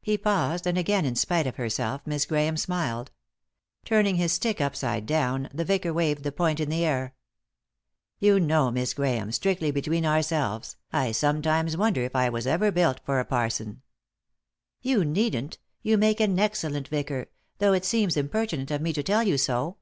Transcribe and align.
He 0.00 0.18
paused, 0.18 0.66
and, 0.66 0.76
again 0.76 1.04
in 1.04 1.14
spite 1.14 1.46
of 1.46 1.54
herself, 1.54 2.00
Miss 2.04 2.26
Grahame 2.26 2.56
smiled. 2.56 3.12
Turning 3.84 4.16
his 4.16 4.32
stick 4.32 4.60
upside 4.60 5.06
down, 5.06 5.48
the 5.54 5.64
vicar 5.64 5.92
waved 5.94 6.24
the 6.24 6.32
point 6.32 6.58
in 6.58 6.68
the 6.68 6.84
air. 6.84 7.14
"You 8.18 8.40
know, 8.40 8.72
Miss 8.72 8.92
Grahame, 8.92 9.30
strictly 9.30 9.70
between 9.70 10.04
our 10.04 10.20
selves, 10.20 10.78
I 10.92 11.12
sometimes 11.12 11.76
wonder 11.76 12.02
if 12.02 12.16
I 12.16 12.28
was 12.28 12.44
ever 12.44 12.72
built 12.72 13.02
for 13.04 13.20
a 13.20 13.24
parson."" 13.24 13.82
You 14.82 15.04
needn't; 15.04 15.58
you 15.80 15.96
make 15.96 16.18
an 16.18 16.40
excellent 16.40 16.88
vicar, 16.88 17.28
though 17.58 17.72
it 17.72 17.84
seems 17.84 18.16
impertinent 18.16 18.72
of 18.72 18.82
me 18.82 18.92
to 18.92 19.02
tell 19.04 19.22
you 19.22 19.38
so." 19.38 19.76